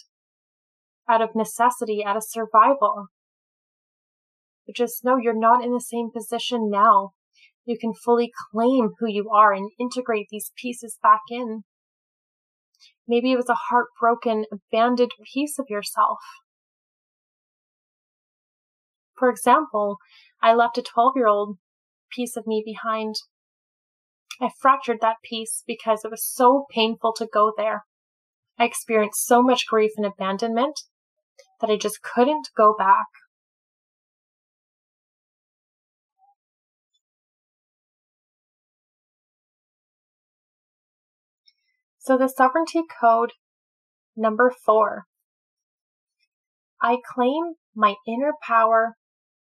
out 1.10 1.22
of 1.22 1.36
necessity, 1.36 2.04
out 2.06 2.18
of 2.18 2.24
survival. 2.24 3.08
But 4.66 4.76
just 4.76 5.04
know 5.04 5.18
you're 5.18 5.38
not 5.38 5.64
in 5.64 5.72
the 5.72 5.80
same 5.80 6.12
position 6.12 6.70
now. 6.70 7.12
You 7.66 7.78
can 7.80 7.94
fully 7.94 8.32
claim 8.52 8.92
who 9.00 9.08
you 9.08 9.30
are 9.30 9.54
and 9.54 9.72
integrate 9.80 10.28
these 10.30 10.52
pieces 10.62 10.98
back 11.02 11.22
in. 11.30 11.64
Maybe 13.08 13.32
it 13.32 13.38
was 13.38 13.50
a 13.50 13.58
heartbroken, 13.70 14.46
abandoned 14.52 15.12
piece 15.34 15.58
of 15.58 15.66
yourself. 15.70 16.20
For 19.18 19.30
example, 19.30 19.98
I 20.42 20.54
left 20.54 20.78
a 20.78 20.84
12 20.84 21.14
year 21.16 21.28
old 21.28 21.58
piece 22.12 22.38
of 22.38 22.46
me 22.46 22.62
behind. 22.66 23.16
I 24.40 24.50
fractured 24.60 25.00
that 25.02 25.18
piece 25.24 25.64
because 25.66 26.06
it 26.06 26.12
was 26.12 26.26
so 26.26 26.66
painful 26.70 27.14
to 27.18 27.28
go 27.32 27.52
there. 27.58 27.86
I 28.60 28.66
experienced 28.66 29.26
so 29.26 29.42
much 29.42 29.68
grief 29.68 29.92
and 29.98 30.06
abandonment 30.06 30.80
that 31.62 31.70
I 31.70 31.78
just 31.78 32.02
couldn't 32.02 32.50
go 32.56 32.76
back. 32.78 33.08
So 42.00 42.18
the 42.18 42.30
sovereignty 42.30 42.84
code 43.02 43.34
number 44.16 44.54
four. 44.66 45.06
I 46.82 46.98
claim 47.14 47.56
my 47.76 47.96
inner 48.08 48.34
power, 48.42 48.96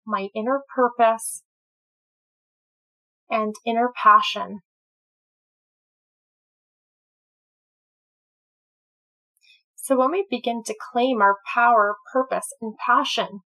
my 0.05 0.29
inner 0.35 0.61
purpose, 0.75 1.43
and 3.29 3.55
inner 3.65 3.91
passion. 4.01 4.61
So 9.83 9.97
when 9.97 10.11
we 10.11 10.25
begin 10.29 10.63
to 10.63 10.75
claim 10.93 11.21
our 11.21 11.39
power, 11.53 11.97
purpose, 12.13 12.53
and 12.61 12.73
passion, 12.77 13.41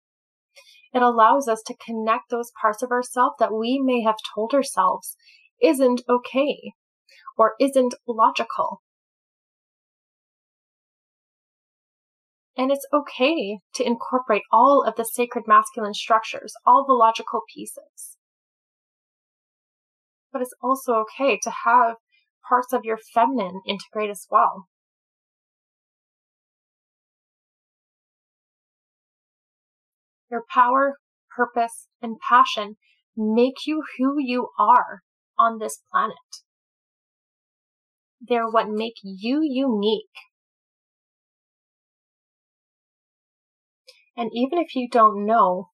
it 0.92 1.00
allows 1.00 1.48
us 1.48 1.62
to 1.62 1.74
connect 1.74 2.28
those 2.28 2.52
parts 2.60 2.82
of 2.82 2.90
ourselves 2.90 3.36
that 3.38 3.54
we 3.54 3.80
may 3.82 4.02
have 4.02 4.16
told 4.34 4.52
ourselves 4.52 5.16
isn't 5.62 6.02
okay 6.06 6.74
or 7.38 7.54
isn't 7.58 7.94
logical. 8.06 8.82
And 12.54 12.70
it's 12.70 12.86
okay 12.92 13.60
to 13.74 13.86
incorporate 13.86 14.42
all 14.52 14.84
of 14.86 14.96
the 14.96 15.04
sacred 15.04 15.44
masculine 15.46 15.94
structures, 15.94 16.52
all 16.66 16.84
the 16.86 16.92
logical 16.92 17.40
pieces. 17.54 18.18
But 20.30 20.42
it's 20.42 20.54
also 20.62 20.96
okay 20.96 21.38
to 21.42 21.50
have 21.64 21.96
parts 22.46 22.74
of 22.74 22.84
your 22.84 22.98
feminine 22.98 23.62
integrate 23.66 24.10
as 24.10 24.26
well. 24.30 24.66
Your 30.30 30.45
power, 30.52 30.99
purpose, 31.35 31.88
and 32.02 32.16
passion 32.28 32.76
make 33.16 33.66
you 33.66 33.83
who 33.99 34.16
you 34.18 34.49
are 34.59 35.02
on 35.38 35.59
this 35.59 35.80
planet. 35.90 36.16
They're 38.21 38.50
what 38.50 38.68
make 38.68 38.97
you 39.02 39.40
unique 39.42 40.11
And 44.16 44.30
even 44.33 44.59
if 44.59 44.75
you 44.75 44.88
don't 44.88 45.26
know 45.26 45.71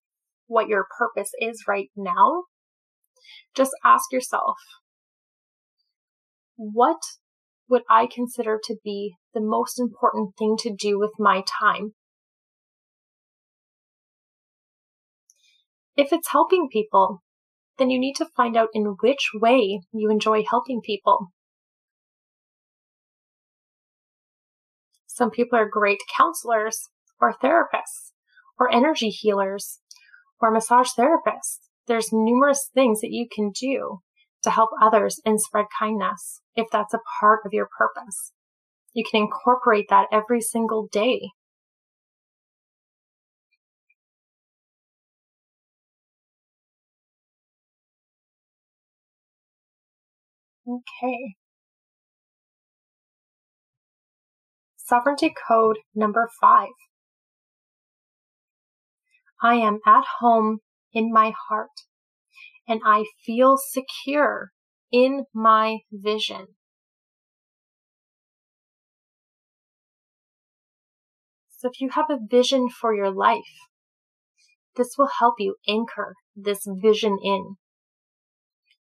what 0.46 0.66
your 0.66 0.86
purpose 0.98 1.30
is 1.40 1.64
right 1.68 1.90
now, 1.96 2.44
just 3.54 3.70
ask 3.84 4.12
yourself, 4.12 4.56
what 6.56 7.00
would 7.68 7.82
I 7.88 8.08
consider 8.12 8.58
to 8.64 8.76
be 8.84 9.14
the 9.32 9.40
most 9.40 9.78
important 9.78 10.34
thing 10.36 10.56
to 10.60 10.74
do 10.74 10.98
with 10.98 11.12
my 11.18 11.44
time? 11.46 11.94
If 15.96 16.12
it's 16.12 16.30
helping 16.30 16.68
people, 16.70 17.22
then 17.78 17.90
you 17.90 17.98
need 17.98 18.14
to 18.14 18.26
find 18.36 18.56
out 18.56 18.68
in 18.72 18.96
which 19.00 19.30
way 19.34 19.80
you 19.92 20.10
enjoy 20.10 20.44
helping 20.48 20.80
people. 20.80 21.32
Some 25.06 25.30
people 25.30 25.58
are 25.58 25.68
great 25.68 26.00
counselors 26.16 26.88
or 27.20 27.34
therapists 27.34 28.12
or 28.58 28.72
energy 28.72 29.10
healers 29.10 29.80
or 30.40 30.50
massage 30.50 30.88
therapists. 30.98 31.68
There's 31.86 32.08
numerous 32.12 32.70
things 32.74 33.00
that 33.00 33.10
you 33.10 33.28
can 33.30 33.50
do 33.50 34.00
to 34.42 34.50
help 34.50 34.70
others 34.80 35.20
and 35.24 35.40
spread 35.40 35.66
kindness 35.78 36.40
if 36.56 36.66
that's 36.72 36.94
a 36.94 37.00
part 37.20 37.40
of 37.44 37.52
your 37.52 37.68
purpose. 37.76 38.32
You 38.94 39.04
can 39.08 39.22
incorporate 39.22 39.86
that 39.90 40.08
every 40.10 40.40
single 40.40 40.88
day. 40.90 41.30
Okay. 50.66 51.34
Sovereignty 54.76 55.34
Code 55.48 55.78
number 55.94 56.28
five. 56.40 56.68
I 59.42 59.54
am 59.54 59.80
at 59.86 60.04
home 60.20 60.58
in 60.92 61.12
my 61.12 61.32
heart 61.48 61.70
and 62.68 62.80
I 62.84 63.06
feel 63.24 63.56
secure 63.56 64.52
in 64.92 65.24
my 65.34 65.78
vision. 65.90 66.48
So 71.48 71.68
if 71.68 71.80
you 71.80 71.90
have 71.90 72.06
a 72.08 72.18
vision 72.24 72.68
for 72.68 72.94
your 72.94 73.10
life, 73.10 73.40
this 74.76 74.94
will 74.96 75.10
help 75.18 75.34
you 75.38 75.56
anchor 75.68 76.14
this 76.36 76.66
vision 76.66 77.18
in. 77.22 77.56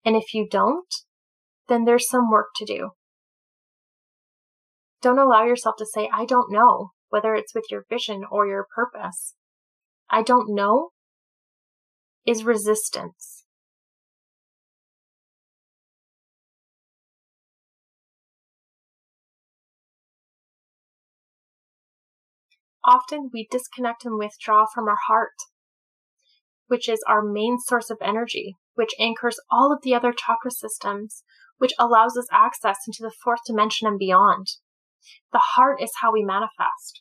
And 0.04 0.16
if 0.16 0.34
you 0.34 0.46
don't, 0.48 0.92
then 1.68 1.84
there's 1.84 2.08
some 2.08 2.30
work 2.30 2.48
to 2.56 2.64
do. 2.64 2.90
Don't 5.02 5.18
allow 5.18 5.44
yourself 5.44 5.76
to 5.78 5.86
say, 5.86 6.08
I 6.12 6.24
don't 6.24 6.50
know, 6.50 6.92
whether 7.10 7.34
it's 7.34 7.54
with 7.54 7.66
your 7.70 7.84
vision 7.88 8.22
or 8.30 8.46
your 8.46 8.66
purpose. 8.74 9.34
I 10.10 10.22
don't 10.22 10.54
know 10.54 10.90
is 12.26 12.44
resistance. 12.44 13.44
Often 22.84 23.30
we 23.32 23.48
disconnect 23.50 24.04
and 24.04 24.18
withdraw 24.18 24.66
from 24.72 24.88
our 24.88 24.98
heart, 25.06 25.34
which 26.66 26.88
is 26.88 27.02
our 27.08 27.22
main 27.22 27.58
source 27.58 27.88
of 27.88 27.98
energy, 28.02 28.56
which 28.74 28.90
anchors 28.98 29.38
all 29.50 29.72
of 29.72 29.80
the 29.82 29.94
other 29.94 30.12
chakra 30.12 30.50
systems, 30.50 31.24
which 31.64 31.72
allows 31.78 32.14
us 32.14 32.26
access 32.30 32.76
into 32.86 32.98
the 33.00 33.10
fourth 33.24 33.40
dimension 33.46 33.88
and 33.88 33.98
beyond. 33.98 34.46
The 35.32 35.40
heart 35.54 35.80
is 35.80 35.92
how 36.02 36.12
we 36.12 36.22
manifest. 36.22 37.00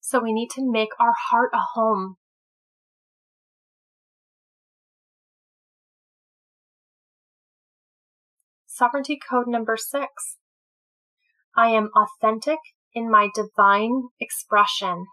So 0.00 0.20
we 0.20 0.32
need 0.32 0.50
to 0.50 0.70
make 0.70 0.90
our 1.00 1.14
heart 1.30 1.50
a 1.52 1.58
home. 1.74 2.14
Sovereignty 8.68 9.18
code 9.28 9.48
number 9.48 9.76
six. 9.76 10.36
I 11.56 11.70
am 11.70 11.90
authentic 11.96 12.60
in 12.94 13.10
my 13.10 13.30
divine 13.34 14.10
expression. 14.20 15.06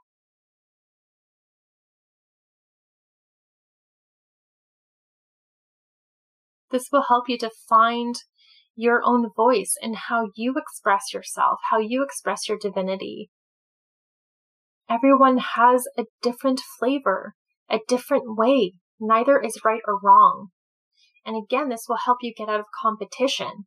This 6.74 6.90
will 6.92 7.04
help 7.04 7.30
you 7.30 7.38
to 7.38 7.52
find 7.70 8.16
your 8.76 9.04
own 9.06 9.30
voice 9.38 9.76
and 9.80 9.96
how 9.96 10.30
you 10.36 10.56
express 10.58 11.14
yourself, 11.14 11.60
how 11.70 11.78
you 11.78 12.04
express 12.04 12.50
your 12.50 12.58
divinity. 12.58 13.30
Everyone 14.90 15.38
has 15.38 15.86
a 16.00 16.06
different 16.24 16.62
flavor, 16.80 17.36
a 17.70 17.78
different 17.88 18.24
way. 18.26 18.74
Neither 19.00 19.40
is 19.40 19.62
right 19.64 19.82
or 19.88 20.00
wrong. 20.02 20.48
And 21.24 21.38
again, 21.38 21.70
this 21.70 21.86
will 21.88 22.00
help 22.04 22.18
you 22.24 22.34
get 22.36 22.50
out 22.50 22.60
of 22.60 22.66
competition 22.82 23.66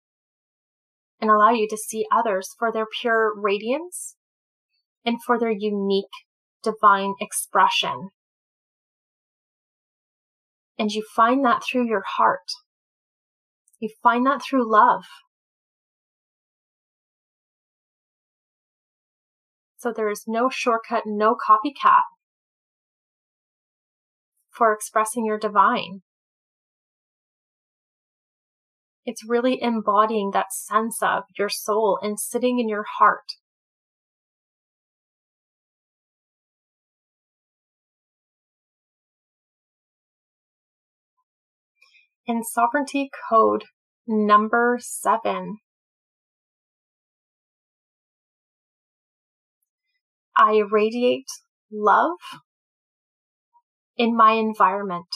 and 1.21 1.31
allow 1.31 1.51
you 1.51 1.69
to 1.69 1.77
see 1.77 2.07
others 2.11 2.49
for 2.59 2.73
their 2.73 2.87
pure 3.01 3.33
radiance 3.40 4.16
and 5.05 5.23
for 5.23 5.38
their 5.38 5.53
unique 5.57 6.07
divine 6.61 7.14
expression. 7.21 8.09
And 10.77 10.90
you 10.90 11.05
find 11.14 11.45
that 11.45 11.62
through 11.62 11.87
your 11.87 12.03
heart. 12.05 12.51
You 13.79 13.91
find 14.03 14.27
that 14.27 14.43
through 14.43 14.71
love. 14.71 15.05
So 19.77 19.93
there 19.95 20.11
is 20.11 20.25
no 20.27 20.49
shortcut, 20.51 21.03
no 21.07 21.37
copycat 21.37 22.03
for 24.51 24.73
expressing 24.73 25.27
your 25.27 25.39
divine. 25.39 26.01
It's 29.05 29.29
really 29.29 29.62
embodying 29.62 30.31
that 30.33 30.53
sense 30.53 31.01
of 31.03 31.25
your 31.39 31.51
soul 31.51 31.99
and 32.03 32.19
sitting 32.19 32.59
in 32.59 32.69
your 32.69 32.85
heart. 32.99 33.35
In 42.27 42.43
sovereignty 42.43 43.11
code 43.29 43.65
number 44.07 44.79
seven. 44.81 45.59
I 50.37 50.62
radiate 50.71 51.29
love 51.73 52.19
in 53.97 54.17
my 54.17 54.33
environment. 54.33 55.07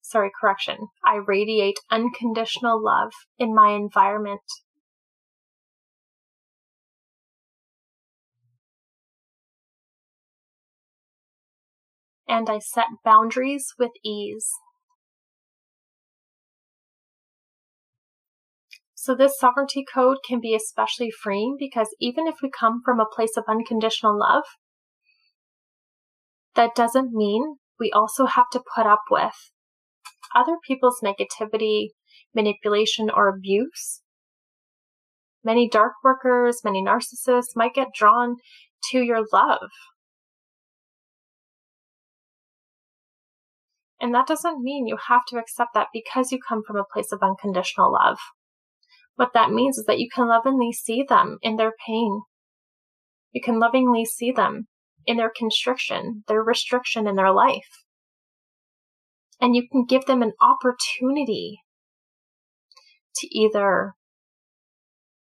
Sorry, 0.00 0.30
correction. 0.40 0.88
I 1.04 1.16
radiate 1.16 1.78
unconditional 1.90 2.82
love 2.82 3.12
in 3.38 3.54
my 3.54 3.72
environment. 3.72 4.42
And 12.28 12.48
I 12.48 12.58
set 12.58 12.86
boundaries 13.04 13.74
with 13.78 13.90
ease. 14.04 14.50
So 19.04 19.14
this 19.14 19.38
sovereignty 19.38 19.84
code 19.84 20.16
can 20.26 20.40
be 20.40 20.54
especially 20.54 21.10
freeing 21.10 21.56
because 21.58 21.94
even 22.00 22.26
if 22.26 22.36
we 22.42 22.48
come 22.48 22.80
from 22.82 22.98
a 22.98 23.04
place 23.04 23.36
of 23.36 23.44
unconditional 23.46 24.18
love, 24.18 24.44
that 26.54 26.74
doesn't 26.74 27.12
mean 27.12 27.56
we 27.78 27.92
also 27.92 28.24
have 28.24 28.48
to 28.52 28.62
put 28.74 28.86
up 28.86 29.02
with 29.10 29.34
other 30.34 30.56
people's 30.66 31.02
negativity, 31.04 31.88
manipulation, 32.34 33.10
or 33.14 33.28
abuse. 33.28 34.00
Many 35.44 35.68
dark 35.68 35.92
workers, 36.02 36.62
many 36.64 36.82
narcissists 36.82 37.54
might 37.54 37.74
get 37.74 37.88
drawn 37.94 38.36
to 38.90 39.02
your 39.02 39.22
love. 39.34 39.68
And 44.00 44.14
that 44.14 44.26
doesn't 44.26 44.62
mean 44.62 44.86
you 44.86 44.96
have 45.08 45.26
to 45.28 45.36
accept 45.36 45.74
that 45.74 45.88
because 45.92 46.32
you 46.32 46.38
come 46.48 46.62
from 46.66 46.76
a 46.76 46.90
place 46.90 47.12
of 47.12 47.18
unconditional 47.22 47.92
love. 47.92 48.16
What 49.16 49.32
that 49.34 49.50
means 49.50 49.78
is 49.78 49.84
that 49.86 49.98
you 49.98 50.08
can 50.12 50.28
lovingly 50.28 50.72
see 50.72 51.04
them 51.08 51.38
in 51.42 51.56
their 51.56 51.72
pain. 51.86 52.22
You 53.32 53.40
can 53.42 53.58
lovingly 53.58 54.04
see 54.04 54.32
them 54.32 54.66
in 55.06 55.16
their 55.16 55.30
constriction, 55.34 56.24
their 56.28 56.42
restriction 56.42 57.06
in 57.06 57.16
their 57.16 57.32
life. 57.32 57.84
And 59.40 59.54
you 59.54 59.68
can 59.70 59.84
give 59.84 60.06
them 60.06 60.22
an 60.22 60.32
opportunity 60.40 61.60
to 63.16 63.38
either 63.38 63.94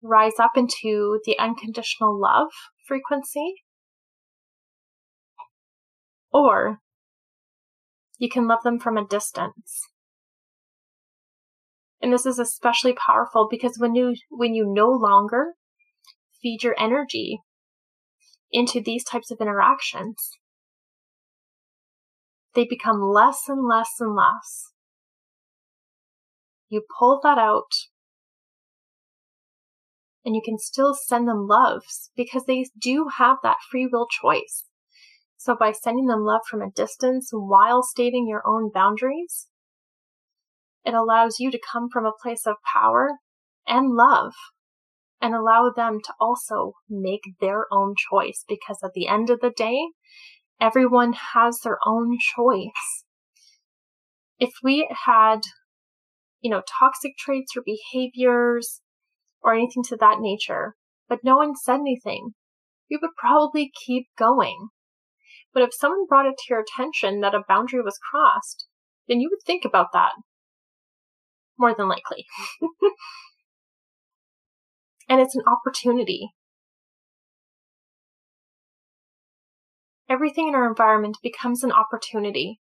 rise 0.02 0.38
up 0.38 0.52
into 0.56 1.20
the 1.24 1.38
unconditional 1.38 2.18
love 2.18 2.48
frequency, 2.86 3.54
or 6.32 6.78
you 8.18 8.28
can 8.28 8.46
love 8.46 8.62
them 8.64 8.78
from 8.78 8.96
a 8.96 9.06
distance. 9.06 9.88
And 12.00 12.12
this 12.12 12.26
is 12.26 12.38
especially 12.38 12.92
powerful 12.94 13.48
because 13.50 13.76
when 13.78 13.94
you, 13.94 14.14
when 14.30 14.54
you 14.54 14.64
no 14.66 14.88
longer 14.88 15.54
feed 16.40 16.62
your 16.62 16.76
energy 16.78 17.40
into 18.52 18.80
these 18.80 19.04
types 19.04 19.30
of 19.30 19.38
interactions, 19.40 20.38
they 22.54 22.64
become 22.64 23.00
less 23.00 23.42
and 23.48 23.66
less 23.66 23.90
and 23.98 24.14
less. 24.14 24.72
You 26.68 26.82
pull 26.98 27.20
that 27.22 27.38
out 27.38 27.72
and 30.24 30.34
you 30.34 30.42
can 30.44 30.58
still 30.58 30.94
send 30.94 31.26
them 31.26 31.46
loves 31.46 32.10
because 32.16 32.44
they 32.44 32.66
do 32.78 33.06
have 33.16 33.38
that 33.42 33.56
free 33.70 33.88
will 33.90 34.06
choice. 34.06 34.66
So 35.36 35.56
by 35.58 35.72
sending 35.72 36.06
them 36.06 36.24
love 36.24 36.42
from 36.48 36.60
a 36.60 36.70
distance 36.70 37.30
while 37.32 37.82
stating 37.82 38.26
your 38.28 38.42
own 38.46 38.70
boundaries, 38.72 39.47
it 40.88 40.94
allows 40.94 41.36
you 41.38 41.50
to 41.50 41.60
come 41.70 41.90
from 41.92 42.06
a 42.06 42.18
place 42.22 42.46
of 42.46 42.56
power 42.74 43.18
and 43.66 43.94
love 43.94 44.32
and 45.20 45.34
allow 45.34 45.70
them 45.70 45.98
to 46.02 46.14
also 46.18 46.72
make 46.88 47.20
their 47.42 47.66
own 47.70 47.94
choice 48.10 48.42
because 48.48 48.78
at 48.82 48.92
the 48.94 49.06
end 49.06 49.28
of 49.28 49.40
the 49.40 49.50
day, 49.50 49.78
everyone 50.58 51.12
has 51.12 51.58
their 51.62 51.76
own 51.84 52.16
choice. 52.18 53.04
If 54.38 54.48
we 54.62 54.88
had, 55.04 55.40
you 56.40 56.50
know, 56.50 56.62
toxic 56.80 57.18
traits 57.18 57.52
or 57.54 57.62
behaviors 57.66 58.80
or 59.42 59.52
anything 59.52 59.82
to 59.88 59.96
that 59.96 60.20
nature, 60.20 60.74
but 61.06 61.18
no 61.22 61.36
one 61.36 61.54
said 61.54 61.80
anything, 61.80 62.30
we 62.90 62.98
would 63.02 63.10
probably 63.18 63.70
keep 63.84 64.06
going. 64.18 64.68
But 65.52 65.64
if 65.64 65.74
someone 65.74 66.06
brought 66.06 66.24
it 66.24 66.38
to 66.38 66.44
your 66.48 66.60
attention 66.62 67.20
that 67.20 67.34
a 67.34 67.44
boundary 67.46 67.82
was 67.82 68.00
crossed, 68.10 68.66
then 69.06 69.20
you 69.20 69.28
would 69.30 69.44
think 69.44 69.66
about 69.66 69.88
that 69.92 70.12
more 71.58 71.74
than 71.74 71.88
likely. 71.88 72.26
and 75.08 75.20
it's 75.20 75.34
an 75.34 75.42
opportunity. 75.46 76.30
Everything 80.08 80.48
in 80.48 80.54
our 80.54 80.66
environment 80.66 81.18
becomes 81.22 81.62
an 81.62 81.72
opportunity 81.72 82.60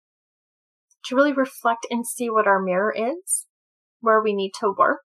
to 1.06 1.15
really 1.15 1.34
reflect 1.34 1.86
and 1.89 2.08
see 2.08 2.29
what 2.29 2.47
our 2.47 2.62
mirror 2.62 2.93
is, 2.95 3.47
where 3.99 4.21
we 4.21 4.34
need 4.34 4.51
to 4.60 4.73
work, 4.77 5.01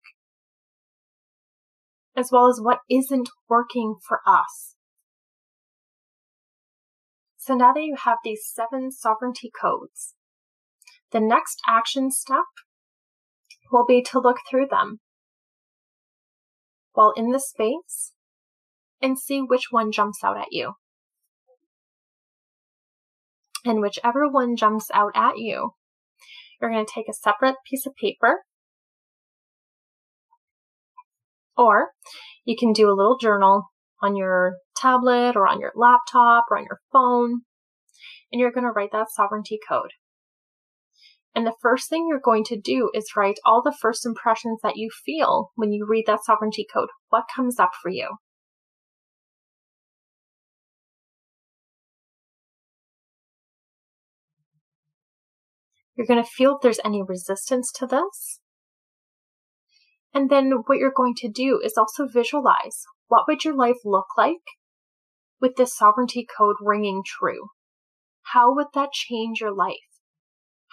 as 2.15 2.29
well 2.31 2.49
as 2.49 2.59
what 2.61 2.79
isn't 2.89 3.29
working 3.47 3.95
for 4.05 4.19
us. 4.27 4.75
So 7.37 7.55
now 7.55 7.73
that 7.73 7.83
you 7.83 7.95
have 8.03 8.17
these 8.23 8.41
seven 8.43 8.91
sovereignty 8.91 9.51
codes, 9.61 10.15
the 11.11 11.19
next 11.19 11.61
action 11.67 12.11
step 12.11 12.45
will 13.71 13.85
be 13.85 14.01
to 14.01 14.19
look 14.19 14.37
through 14.49 14.67
them 14.69 14.99
while 16.93 17.13
in 17.15 17.31
the 17.31 17.39
space 17.39 18.13
and 19.01 19.19
see 19.19 19.39
which 19.39 19.67
one 19.71 19.91
jumps 19.91 20.23
out 20.23 20.37
at 20.37 20.47
you. 20.51 20.73
And 23.65 23.81
whichever 23.81 24.29
one 24.29 24.55
jumps 24.55 24.89
out 24.93 25.11
at 25.15 25.37
you, 25.37 25.71
you're 26.61 26.71
going 26.71 26.85
to 26.85 26.91
take 26.91 27.09
a 27.09 27.13
separate 27.13 27.55
piece 27.69 27.85
of 27.85 27.95
paper 27.95 28.43
or 31.57 31.89
you 32.43 32.55
can 32.57 32.73
do 32.73 32.89
a 32.89 32.95
little 32.95 33.17
journal 33.17 33.63
on 34.01 34.15
your 34.15 34.57
tablet 34.75 35.35
or 35.35 35.47
on 35.47 35.59
your 35.59 35.71
laptop 35.75 36.45
or 36.49 36.57
on 36.57 36.65
your 36.65 36.79
phone 36.91 37.41
and 38.31 38.39
you're 38.39 38.51
going 38.51 38.65
to 38.65 38.71
write 38.71 38.91
that 38.91 39.07
sovereignty 39.09 39.59
code. 39.67 39.91
And 41.35 41.45
the 41.45 41.53
first 41.61 41.89
thing 41.89 42.07
you're 42.07 42.21
going 42.23 42.45
to 42.45 42.59
do 42.59 42.89
is 42.93 43.11
write 43.17 43.39
all 43.43 43.61
the 43.61 43.75
first 43.77 44.05
impressions 44.05 44.61
that 44.63 44.77
you 44.77 44.89
feel 44.89 45.51
when 45.55 45.73
you 45.73 45.85
read 45.87 46.05
that 46.07 46.23
sovereignty 46.23 46.65
code. 46.73 46.87
What 47.09 47.25
comes 47.35 47.59
up 47.59 47.71
for 47.81 47.89
you? 47.89 48.15
You're 55.95 56.07
going 56.07 56.23
to 56.23 56.29
feel 56.29 56.55
if 56.55 56.61
there's 56.61 56.79
any 56.85 57.01
resistance 57.01 57.71
to 57.73 57.85
this. 57.85 58.39
And 60.13 60.29
then 60.29 60.51
what 60.65 60.77
you're 60.77 60.91
going 60.95 61.15
to 61.17 61.29
do 61.29 61.59
is 61.61 61.77
also 61.77 62.07
visualize 62.07 62.83
what 63.07 63.25
would 63.27 63.43
your 63.43 63.55
life 63.55 63.77
look 63.83 64.07
like 64.17 64.35
with 65.41 65.57
this 65.57 65.75
sovereignty 65.75 66.25
code 66.37 66.55
ringing 66.61 67.03
true? 67.05 67.49
How 68.33 68.55
would 68.55 68.67
that 68.73 68.93
change 68.93 69.41
your 69.41 69.53
life? 69.53 69.94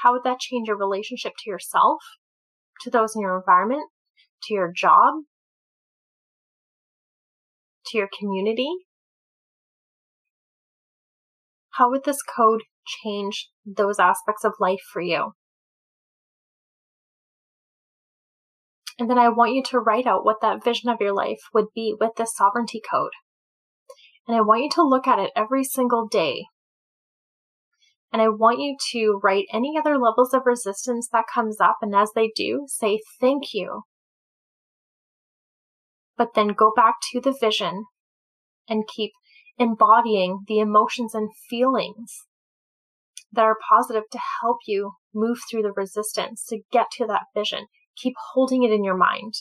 How 0.02 0.12
would 0.12 0.24
that 0.24 0.40
change 0.40 0.66
your 0.66 0.76
relationship 0.76 1.34
to 1.38 1.50
yourself, 1.50 2.02
to 2.80 2.90
those 2.90 3.14
in 3.14 3.22
your 3.22 3.38
environment, 3.38 3.88
to 4.44 4.54
your 4.54 4.72
job, 4.74 5.14
to 7.86 7.98
your 7.98 8.08
community? 8.18 8.68
How 11.70 11.88
would 11.88 12.04
this 12.04 12.20
code 12.22 12.62
change 12.84 13.50
those 13.64 14.00
aspects 14.00 14.44
of 14.44 14.54
life 14.58 14.82
for 14.92 15.00
you? 15.00 15.32
And 18.98 19.08
then 19.08 19.18
I 19.18 19.28
want 19.28 19.54
you 19.54 19.62
to 19.62 19.78
write 19.78 20.06
out 20.06 20.24
what 20.24 20.40
that 20.42 20.64
vision 20.64 20.90
of 20.90 21.00
your 21.00 21.14
life 21.14 21.40
would 21.54 21.66
be 21.74 21.94
with 21.98 22.16
this 22.16 22.34
sovereignty 22.34 22.80
code. 22.90 23.12
And 24.26 24.36
I 24.36 24.40
want 24.40 24.64
you 24.64 24.70
to 24.70 24.82
look 24.82 25.06
at 25.06 25.20
it 25.20 25.30
every 25.36 25.62
single 25.62 26.08
day 26.08 26.46
and 28.12 28.20
I 28.20 28.28
want 28.28 28.60
you 28.60 28.76
to 28.92 29.20
write 29.22 29.46
any 29.52 29.74
other 29.78 29.98
levels 29.98 30.34
of 30.34 30.42
resistance 30.44 31.08
that 31.12 31.24
comes 31.32 31.60
up. 31.60 31.78
And 31.80 31.94
as 31.94 32.10
they 32.14 32.30
do, 32.36 32.66
say 32.66 33.00
thank 33.20 33.54
you. 33.54 33.82
But 36.18 36.34
then 36.34 36.48
go 36.48 36.72
back 36.76 36.96
to 37.12 37.20
the 37.20 37.34
vision 37.40 37.86
and 38.68 38.84
keep 38.86 39.12
embodying 39.58 40.40
the 40.46 40.58
emotions 40.58 41.14
and 41.14 41.30
feelings 41.48 42.26
that 43.32 43.44
are 43.44 43.56
positive 43.66 44.04
to 44.12 44.18
help 44.42 44.58
you 44.66 44.92
move 45.14 45.38
through 45.50 45.62
the 45.62 45.72
resistance 45.72 46.44
to 46.48 46.60
get 46.70 46.86
to 46.92 47.06
that 47.06 47.22
vision. 47.34 47.66
Keep 47.96 48.14
holding 48.34 48.62
it 48.62 48.70
in 48.70 48.84
your 48.84 48.96
mind. 48.96 49.32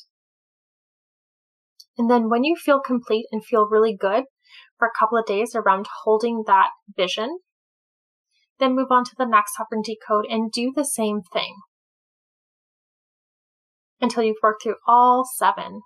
And 1.97 2.10
then 2.10 2.29
when 2.29 2.45
you 2.45 2.55
feel 2.55 2.79
complete 2.79 3.25
and 3.34 3.43
feel 3.43 3.67
really 3.69 3.95
good 3.95 4.23
for 4.79 4.88
a 4.88 4.97
couple 4.97 5.17
of 5.17 5.25
days 5.25 5.55
around 5.55 5.88
holding 6.03 6.43
that 6.47 6.69
vision, 6.95 7.39
then 8.62 8.76
move 8.76 8.91
on 8.91 9.04
to 9.04 9.15
the 9.17 9.26
next 9.26 9.56
sovereignty 9.58 9.97
code 10.08 10.26
and 10.30 10.52
do 10.52 10.71
the 10.74 10.86
same 10.86 11.21
thing 11.34 11.56
until 14.00 14.24
you've 14.24 14.38
worked 14.41 14.63
through 14.63 14.76
all 14.88 15.26
seven. 15.38 15.82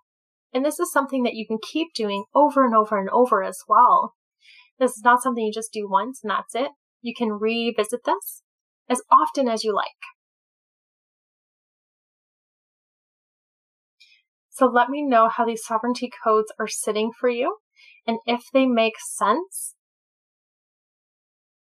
And 0.53 0.63
this 0.63 0.79
is 0.79 0.91
something 0.91 1.23
that 1.23 1.33
you 1.33 1.47
can 1.47 1.57
keep 1.61 1.93
doing 1.95 2.25
over 2.35 2.65
and 2.65 2.75
over 2.75 2.99
and 2.99 3.09
over 3.09 3.43
as 3.43 3.59
well. 3.67 4.13
This 4.77 4.91
is 4.91 5.03
not 5.03 5.23
something 5.23 5.43
you 5.43 5.53
just 5.53 5.71
do 5.71 5.87
once 5.89 6.19
and 6.21 6.29
that's 6.29 6.53
it. 6.53 6.71
You 7.01 7.13
can 7.17 7.31
revisit 7.31 8.01
this 8.05 8.43
as 8.89 9.01
often 9.09 9.47
as 9.47 9.63
you 9.63 9.73
like. 9.73 9.87
So 14.49 14.65
let 14.65 14.89
me 14.89 15.05
know 15.05 15.29
how 15.29 15.45
these 15.45 15.65
sovereignty 15.65 16.09
codes 16.23 16.51
are 16.59 16.67
sitting 16.67 17.11
for 17.17 17.29
you 17.29 17.57
and 18.05 18.17
if 18.25 18.43
they 18.53 18.65
make 18.65 18.95
sense, 18.99 19.74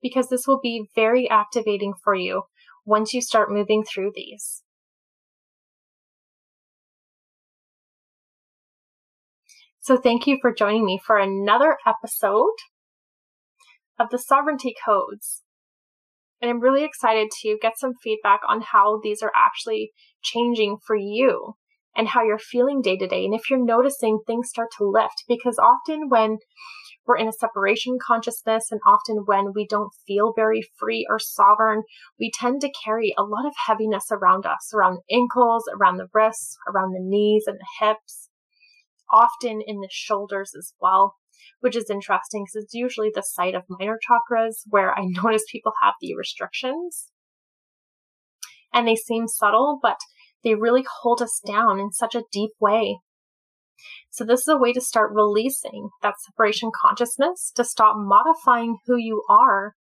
because 0.04 0.28
this 0.28 0.46
will 0.46 0.60
be 0.60 0.90
very 0.94 1.28
activating 1.30 1.94
for 2.04 2.14
you 2.14 2.42
once 2.84 3.14
you 3.14 3.22
start 3.22 3.50
moving 3.50 3.82
through 3.82 4.12
these. 4.14 4.62
So 9.80 9.96
thank 9.96 10.26
you 10.26 10.36
for 10.42 10.52
joining 10.52 10.84
me 10.84 11.00
for 11.04 11.18
another 11.18 11.78
episode 11.86 12.56
of 13.98 14.10
the 14.10 14.18
sovereignty 14.18 14.74
codes. 14.84 15.42
And 16.42 16.50
I'm 16.50 16.60
really 16.60 16.84
excited 16.84 17.30
to 17.40 17.56
get 17.62 17.78
some 17.78 17.94
feedback 18.02 18.40
on 18.46 18.60
how 18.60 19.00
these 19.02 19.22
are 19.22 19.32
actually 19.34 19.92
changing 20.22 20.76
for 20.86 20.96
you 20.96 21.54
and 21.96 22.08
how 22.08 22.22
you're 22.22 22.38
feeling 22.38 22.82
day 22.82 22.98
to 22.98 23.06
day. 23.06 23.24
And 23.24 23.34
if 23.34 23.48
you're 23.48 23.64
noticing 23.64 24.18
things 24.26 24.50
start 24.50 24.68
to 24.76 24.84
lift, 24.84 25.24
because 25.26 25.58
often 25.58 26.10
when 26.10 26.38
we're 27.06 27.16
in 27.16 27.28
a 27.28 27.32
separation 27.32 27.98
consciousness 28.04 28.68
and 28.70 28.80
often 28.86 29.24
when 29.26 29.52
we 29.54 29.66
don't 29.66 29.92
feel 30.06 30.32
very 30.34 30.62
free 30.78 31.06
or 31.08 31.18
sovereign, 31.18 31.82
we 32.18 32.30
tend 32.32 32.60
to 32.62 32.72
carry 32.84 33.14
a 33.18 33.22
lot 33.22 33.46
of 33.46 33.52
heaviness 33.66 34.06
around 34.10 34.46
us, 34.46 34.72
around 34.74 34.96
the 34.96 35.14
ankles, 35.14 35.64
around 35.74 35.98
the 35.98 36.08
wrists, 36.14 36.56
around 36.68 36.92
the 36.92 37.00
knees 37.00 37.44
and 37.46 37.58
the 37.58 37.86
hips 37.86 38.30
often 39.12 39.62
in 39.66 39.80
the 39.80 39.88
shoulders 39.90 40.52
as 40.56 40.74
well, 40.80 41.16
which 41.60 41.76
is 41.76 41.90
interesting 41.90 42.44
because 42.44 42.64
it's 42.64 42.74
usually 42.74 43.10
the 43.14 43.22
site 43.22 43.54
of 43.54 43.62
minor 43.68 43.98
chakras 43.98 44.62
where 44.66 44.96
I 44.96 45.04
notice 45.04 45.44
people 45.50 45.72
have 45.82 45.94
the 46.00 46.14
restrictions. 46.14 47.10
And 48.72 48.88
they 48.88 48.96
seem 48.96 49.28
subtle, 49.28 49.78
but 49.80 49.98
they 50.42 50.54
really 50.54 50.84
hold 51.00 51.22
us 51.22 51.40
down 51.46 51.78
in 51.78 51.92
such 51.92 52.14
a 52.14 52.24
deep 52.32 52.50
way. 52.60 52.98
So 54.10 54.24
this 54.24 54.40
is 54.40 54.48
a 54.48 54.56
way 54.56 54.72
to 54.72 54.80
start 54.80 55.12
releasing 55.12 55.90
that 56.02 56.14
separation 56.20 56.70
consciousness, 56.74 57.52
to 57.56 57.64
stop 57.64 57.96
modifying 57.96 58.78
who 58.86 58.96
you 58.96 59.24
are, 59.28 59.74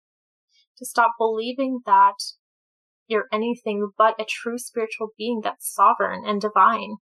to 0.78 0.84
stop 0.84 1.12
believing 1.18 1.80
that 1.86 2.14
you're 3.06 3.26
anything 3.32 3.90
but 3.98 4.20
a 4.20 4.24
true 4.24 4.58
spiritual 4.58 5.08
being 5.18 5.40
that's 5.42 5.74
sovereign 5.74 6.22
and 6.24 6.40
divine. 6.40 6.96